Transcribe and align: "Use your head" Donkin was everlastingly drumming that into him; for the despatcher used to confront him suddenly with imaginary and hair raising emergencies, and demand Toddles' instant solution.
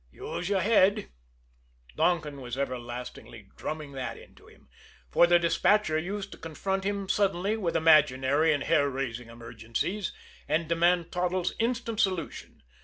"Use 0.11 0.49
your 0.49 0.61
head" 0.61 1.11
Donkin 1.95 2.41
was 2.41 2.57
everlastingly 2.57 3.51
drumming 3.55 3.91
that 3.91 4.17
into 4.17 4.47
him; 4.47 4.67
for 5.11 5.27
the 5.27 5.37
despatcher 5.37 5.95
used 5.95 6.31
to 6.31 6.39
confront 6.39 6.85
him 6.85 7.07
suddenly 7.07 7.55
with 7.55 7.75
imaginary 7.75 8.51
and 8.51 8.63
hair 8.63 8.89
raising 8.89 9.27
emergencies, 9.29 10.11
and 10.47 10.67
demand 10.67 11.11
Toddles' 11.11 11.53
instant 11.59 11.99
solution. 11.99 12.63